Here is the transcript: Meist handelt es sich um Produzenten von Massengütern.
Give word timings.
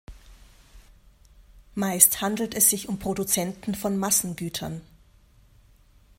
Meist 1.75 2.21
handelt 2.21 2.55
es 2.55 2.71
sich 2.71 2.89
um 2.89 2.97
Produzenten 2.97 3.75
von 3.75 3.99
Massengütern. 3.99 4.81